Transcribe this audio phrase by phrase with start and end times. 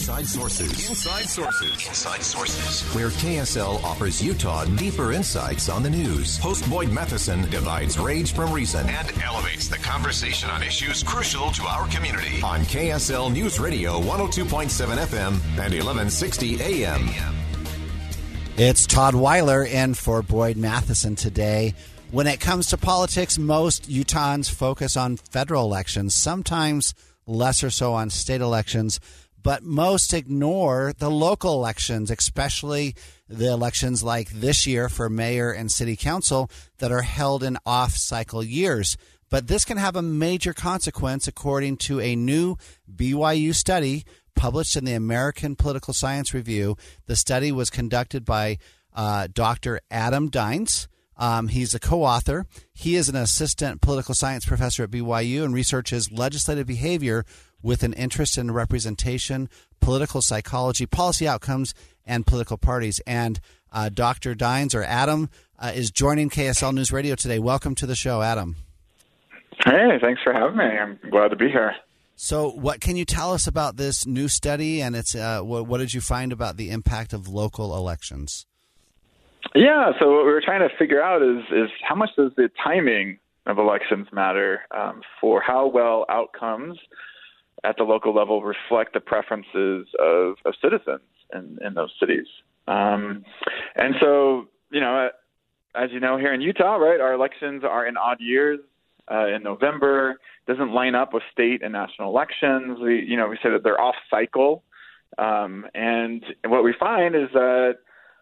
[0.00, 0.88] Inside Sources.
[0.88, 1.86] Inside Sources.
[1.86, 2.94] Inside Sources.
[2.94, 6.38] Where KSL offers Utah deeper insights on the news.
[6.38, 11.64] Host Boyd Matheson divides rage from reason and elevates the conversation on issues crucial to
[11.64, 12.40] our community.
[12.42, 14.70] On KSL News Radio 102.7
[15.04, 17.10] FM and 1160 AM.
[18.56, 21.74] It's Todd Weiler in for Boyd Matheson today.
[22.10, 26.94] When it comes to politics, most Utahns focus on federal elections, sometimes
[27.26, 28.98] less or so on state elections,
[29.42, 32.94] but most ignore the local elections, especially
[33.28, 37.92] the elections like this year for mayor and city council that are held in off
[37.92, 38.96] cycle years.
[39.30, 42.56] But this can have a major consequence, according to a new
[42.92, 46.76] BYU study published in the American Political Science Review.
[47.06, 48.58] The study was conducted by
[48.94, 49.80] uh, Dr.
[49.90, 50.88] Adam Dynes.
[51.16, 52.46] Um, he's a co author.
[52.72, 57.24] He is an assistant political science professor at BYU and researches legislative behavior
[57.62, 59.48] with an interest in representation,
[59.80, 61.74] political psychology, policy outcomes,
[62.06, 63.00] and political parties.
[63.06, 63.40] And
[63.72, 64.34] uh, Dr.
[64.34, 67.38] Dynes or Adam uh, is joining KSL News Radio today.
[67.38, 68.56] Welcome to the show, Adam.
[69.64, 70.64] Hey, thanks for having me.
[70.64, 71.74] I'm glad to be here.
[72.16, 75.78] So, what can you tell us about this new study, and it's uh, what, what,
[75.78, 78.46] did you find about the impact of local elections?
[79.54, 82.50] Yeah, so what we were trying to figure out is is how much does the
[82.62, 86.78] timing of elections matter um, for how well outcomes
[87.64, 92.26] at the local level reflect the preferences of, of citizens in, in those cities.
[92.66, 93.24] Um,
[93.76, 95.10] and so, you know,
[95.74, 98.60] as you know, here in Utah, right, our elections are in odd years.
[99.10, 102.78] Uh, in November doesn't line up with state and national elections.
[102.80, 104.62] We, you know, we say that they're off cycle,
[105.18, 107.78] um, and what we find is that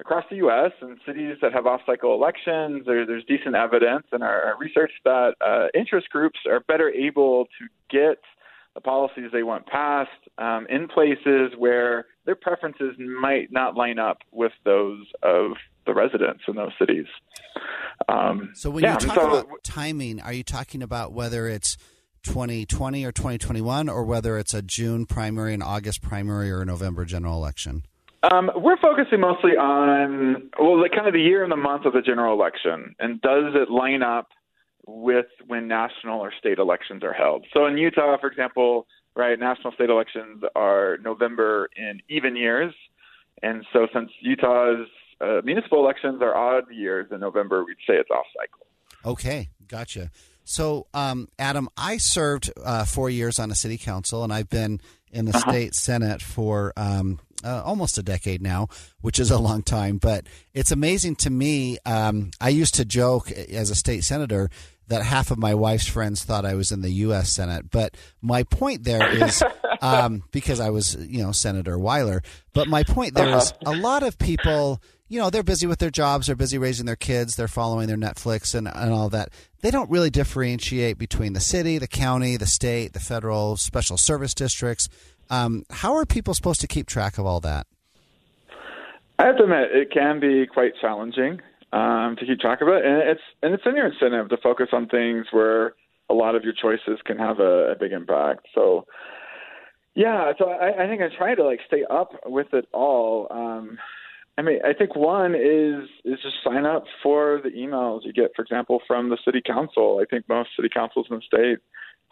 [0.00, 0.72] across the U.S.
[0.80, 4.92] and cities that have off cycle elections, there, there's decent evidence in our, our research
[5.04, 8.22] that uh, interest groups are better able to get
[8.74, 14.18] the policies they want passed um, in places where their preferences might not line up
[14.30, 15.52] with those of
[15.86, 17.06] the residents in those cities.
[18.08, 21.76] Um, so when yeah, you talk so, about timing, are you talking about whether it's
[22.22, 27.04] 2020 or 2021, or whether it's a June primary, an August primary, or a November
[27.04, 27.84] general election?
[28.22, 31.94] Um, we're focusing mostly on well, the kind of the year and the month of
[31.94, 34.28] the general election, and does it line up
[34.96, 37.46] with when national or state elections are held?
[37.52, 42.74] So in Utah, for example, right, national state elections are November in even years,
[43.42, 44.86] and so since Utah's
[45.20, 48.66] uh, municipal elections are odd years in November, we'd say it's off cycle.
[49.04, 50.10] Okay, gotcha.
[50.44, 54.80] So, um, Adam, I served uh, four years on a city council, and I've been
[55.12, 55.50] in the uh-huh.
[55.50, 58.68] state senate for um, uh, almost a decade now,
[59.00, 59.98] which is a long time.
[59.98, 61.78] But it's amazing to me.
[61.86, 64.50] Um, I used to joke as a state senator
[64.90, 67.32] that half of my wife's friends thought I was in the U.S.
[67.32, 67.70] Senate.
[67.70, 69.42] But my point there is
[69.80, 72.22] um, because I was, you know, Senator Weiler.
[72.52, 73.38] But my point there uh-huh.
[73.38, 76.86] is a lot of people you know they're busy with their jobs they're busy raising
[76.86, 79.30] their kids they're following their netflix and, and all that
[79.60, 84.34] they don't really differentiate between the city the county the state the federal special service
[84.34, 84.88] districts
[85.28, 87.66] um, how are people supposed to keep track of all that
[89.18, 91.40] i have to admit it can be quite challenging
[91.72, 94.68] um, to keep track of it and it's and it's in your incentive to focus
[94.72, 95.74] on things where
[96.08, 98.84] a lot of your choices can have a, a big impact so
[99.94, 103.78] yeah so I, I think i try to like stay up with it all um,
[104.40, 108.30] I mean, I think one is is just sign up for the emails you get,
[108.34, 110.00] for example, from the city council.
[110.00, 111.58] I think most city councils in the state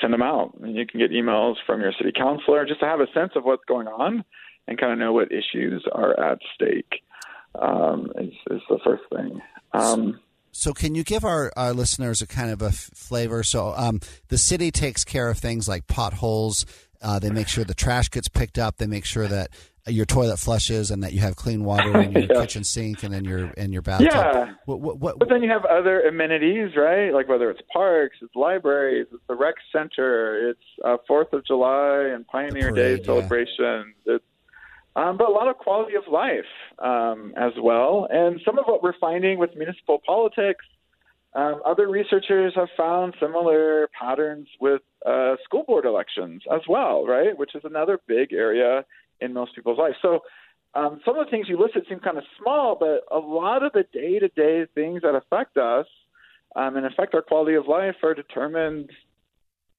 [0.00, 3.00] send them out, and you can get emails from your city councilor just to have
[3.00, 4.24] a sense of what's going on
[4.68, 7.02] and kind of know what issues are at stake.
[7.60, 9.40] Um, is, is the first thing.
[9.72, 10.20] Um,
[10.52, 13.42] so, can you give our, our listeners a kind of a f- flavor?
[13.42, 16.66] So, um, the city takes care of things like potholes.
[17.00, 18.76] Uh, they make sure the trash gets picked up.
[18.76, 19.50] They make sure that
[19.86, 22.40] your toilet flushes and that you have clean water in your yeah.
[22.40, 24.12] kitchen sink and in your in your bathtub.
[24.12, 24.52] Yeah.
[24.66, 27.12] What, what, what, but then you have other amenities, right?
[27.12, 32.12] Like whether it's parks, it's libraries, it's the rec center, it's uh, Fourth of July
[32.14, 33.94] and Pioneer parade, Day celebrations.
[34.06, 34.14] Yeah.
[34.14, 34.24] It's
[34.94, 36.44] um, but a lot of quality of life
[36.78, 38.06] um, as well.
[38.10, 40.64] And some of what we're finding with municipal politics,
[41.34, 47.36] um, other researchers have found similar patterns with uh, school board elections as well, right?
[47.36, 48.84] Which is another big area
[49.20, 49.96] in most people's lives.
[50.02, 50.20] So
[50.74, 53.72] um, some of the things you listed seem kind of small, but a lot of
[53.72, 55.86] the day to day things that affect us
[56.54, 58.90] um, and affect our quality of life are determined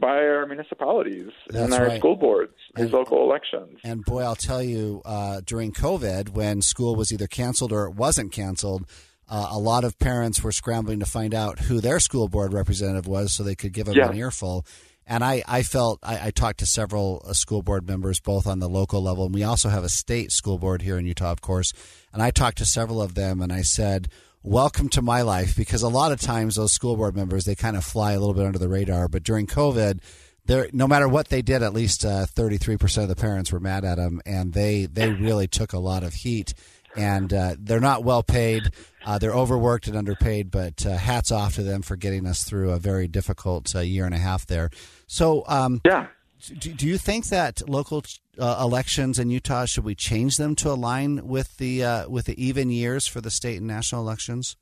[0.00, 1.98] by our municipalities That's and our right.
[1.98, 3.78] school boards, these And- local elections.
[3.84, 7.94] And boy, I'll tell you, uh, during COVID, when school was either canceled or it
[7.94, 8.86] wasn't canceled,
[9.30, 13.06] uh, a lot of parents were scrambling to find out who their school board representative
[13.06, 14.08] was so they could give them Yeah.
[14.10, 14.64] an earful.
[15.10, 18.58] And I, I felt I, I talked to several uh, school board members, both on
[18.58, 21.40] the local level, and we also have a state school board here in Utah, of
[21.40, 21.72] course.
[22.12, 24.08] And I talked to several of them, and I said,
[24.42, 27.76] "Welcome to my life," because a lot of times those school board members they kind
[27.76, 29.08] of fly a little bit under the radar.
[29.08, 30.00] But during COVID,
[30.44, 33.60] there no matter what they did, at least thirty three percent of the parents were
[33.60, 36.52] mad at them, and they they really took a lot of heat.
[36.98, 38.70] And uh, they're not well paid.
[39.04, 40.50] Uh, they're overworked and underpaid.
[40.50, 44.04] But uh, hats off to them for getting us through a very difficult uh, year
[44.04, 44.70] and a half there.
[45.06, 46.06] So, um, Yeah.
[46.58, 48.02] do, do you think that local
[48.38, 52.42] uh, elections in Utah should we change them to align with the uh, with the
[52.42, 54.56] even years for the state and national elections?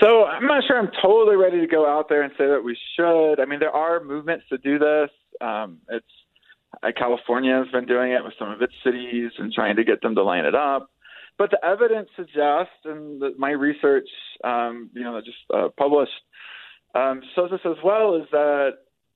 [0.00, 2.76] So I'm not sure I'm totally ready to go out there and say that we
[2.94, 3.40] should.
[3.40, 5.10] I mean, there are movements to do this.
[5.40, 6.04] Um, it's
[6.82, 10.02] uh, California has been doing it with some of its cities and trying to get
[10.02, 10.90] them to line it up.
[11.38, 14.08] But the evidence suggests, and the, my research,
[14.42, 16.10] um, you know, that just uh, published,
[16.94, 18.70] um, shows us as well, is that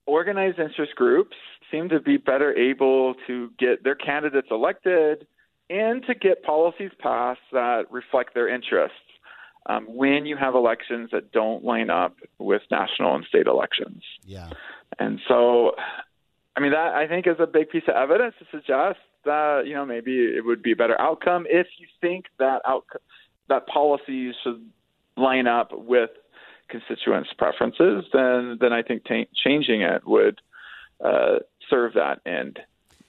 [0.07, 1.37] organized interest groups
[1.71, 5.27] seem to be better able to get their candidates elected
[5.71, 8.97] and to get policies passed that reflect their interests
[9.67, 14.03] um, when you have elections that don't line up with national and state elections.
[14.25, 14.51] Yeah.
[14.99, 15.73] And so,
[16.57, 19.75] I mean, that I think is a big piece of evidence to suggest that you
[19.75, 22.85] know maybe it would be a better outcome if you think that out
[23.49, 24.65] that policies should
[25.17, 26.11] line up with
[26.69, 28.05] constituents' preferences.
[28.13, 30.41] Then, then I think ta changing it would
[31.05, 32.61] uh, serve that end.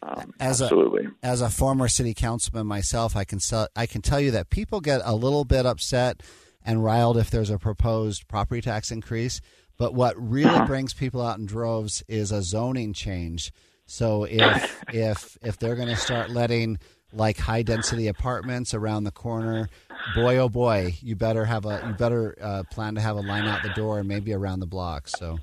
[0.02, 1.08] Um, As a- absolutely.
[1.24, 4.82] As a former city councilman myself, I can sell, I can tell you that people
[4.82, 6.22] get a little bit upset
[6.66, 9.40] and riled if there's a proposed property tax increase.
[9.78, 13.52] But what really brings people out in droves is a zoning change.
[13.86, 16.80] So if if if they're going to start letting
[17.12, 19.70] like high density apartments around the corner,
[20.16, 23.46] boy oh boy, you better have a you better uh, plan to have a line
[23.46, 25.08] out the door and maybe around the block.
[25.08, 25.38] So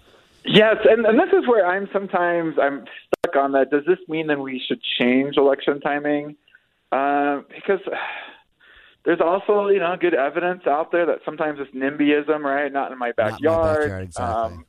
[0.44, 2.84] Yes, and, and this is where I'm sometimes I'm
[3.18, 3.70] stuck on that.
[3.70, 6.36] Does this mean that we should change election timing?
[6.90, 7.80] Uh, because
[9.04, 12.72] there's also you know good evidence out there that sometimes it's NIMBYism, right?
[12.72, 13.42] Not in my backyard.
[13.42, 13.80] Not my backyard.
[13.80, 14.56] backyard, exactly.
[14.56, 14.66] Um,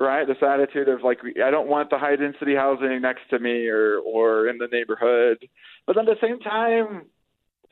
[0.00, 3.68] right, this attitude of like I don't want the high density housing next to me
[3.68, 5.46] or or in the neighborhood,
[5.86, 7.06] but at the same time.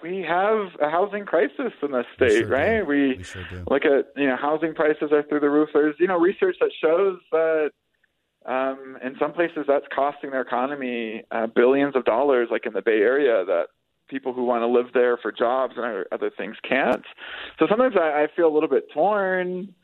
[0.01, 2.49] We have a housing crisis in this state, sure do.
[2.53, 2.87] right?
[2.87, 3.65] We, we sure do.
[3.69, 5.71] look at you know housing prices are through the roof.
[5.75, 7.71] There's you know research that shows that
[8.47, 12.81] um, in some places that's costing their economy uh, billions of dollars, like in the
[12.83, 13.65] Bay Area, that
[14.09, 17.05] people who want to live there for jobs and other- other things can't.
[17.59, 19.75] So sometimes I, I feel a little bit torn.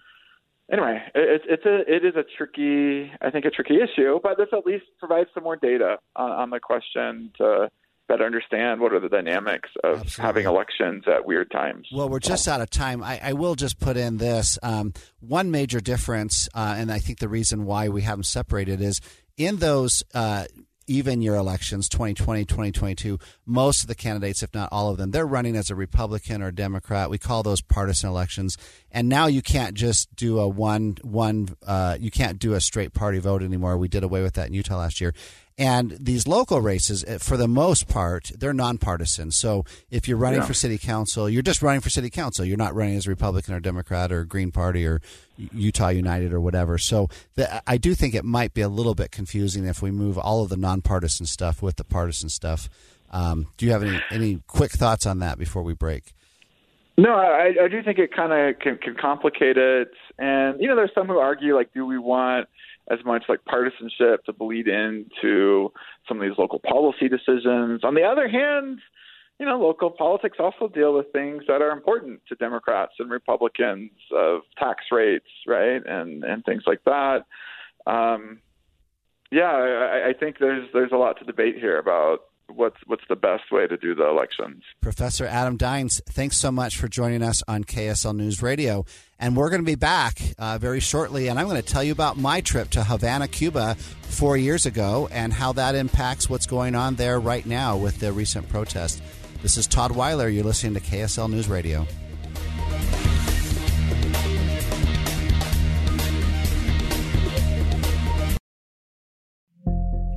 [0.73, 4.49] Anyway, it's it's a it is a tricky I think a tricky issue, but this
[4.53, 7.69] at least provides some more data on, on the question to
[8.09, 10.23] better understand what are the dynamics of Absolutely.
[10.25, 11.89] having elections at weird times.
[11.93, 13.03] Well, we're just out of time.
[13.03, 17.19] I, I will just put in this um, one major difference, uh, and I think
[17.19, 19.01] the reason why we have them separated is
[19.37, 20.45] in those uh,
[20.87, 25.27] even year elections 2020 2022 most of the candidates if not all of them they're
[25.27, 27.11] running as a republican or democrat.
[27.11, 28.57] We call those partisan elections.
[28.91, 32.95] And now you can't just do a one one uh, you can't do a straight
[32.95, 33.77] party vote anymore.
[33.77, 35.13] We did away with that in utah last year
[35.57, 39.31] and these local races, eh, for the most part, they're nonpartisan.
[39.31, 40.47] So if you're running Yeah.
[40.47, 42.45] for city council, you're just running for city council.
[42.45, 45.01] You're not running as a Republican or Democrat or Green Party or
[45.37, 46.77] Utah United or whatever.
[46.79, 50.19] So the, I do think it might be a little bit confusing if we move
[50.19, 52.69] all of the nonpartisan stuff with the partisan stuff.
[53.13, 56.15] Um, do you have any, any quick thoughts on that before we break?
[56.99, 59.91] No, I, I do think it kind of can, can complicate it.
[60.19, 62.49] And, you know, there's some who argue, like, do we want
[62.91, 65.73] as much like partisanship to bleed into
[66.09, 67.83] some of these local policy decisions?
[67.85, 68.81] On the other hand,
[69.39, 73.91] you know, local politics also deal with things that are important to Democrats and Republicans
[74.15, 77.25] of tax rates, right, and and things like that.
[77.87, 78.41] Um,
[79.33, 83.17] yeah, I, I think there's there's a lot to debate here about what's what's the
[83.17, 84.63] best way to do the elections.
[84.81, 88.85] Professor Adam Dynes, thanks so much for joining us on KSL News Radio.
[89.19, 91.29] And we're going to be back uh, very shortly.
[91.29, 95.09] And I'm going to tell you about my trip to Havana, Cuba, four years ago,
[95.11, 99.03] and how that impacts what's going on there right now with the recent protest.
[99.43, 100.29] This is Todd Weiler.
[100.29, 101.87] You're listening to KSL News Radio.